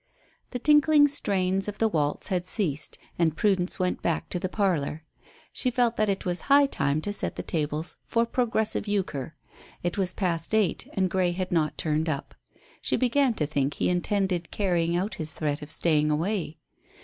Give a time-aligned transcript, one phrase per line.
[0.49, 5.03] The tinkling strains of the waltz had ceased, and Prudence went back to the parlour.
[5.53, 9.35] She felt that it was high time to set the tables for "progressive euchre."
[9.83, 12.33] It was past eight and Grey had not turned up.
[12.81, 16.57] She began to think he intended carrying out his threat of staying away.